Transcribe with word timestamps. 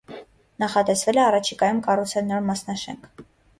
Նախատեսվել 0.63 1.19
է 1.19 1.21
առաջիկայում 1.25 1.83
կառռուցել 1.89 2.29
նոր 2.33 2.43
մասնաշենք։ 2.51 3.25